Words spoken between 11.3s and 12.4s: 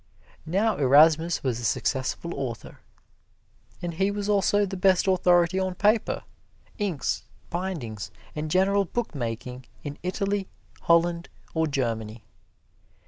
or Germany.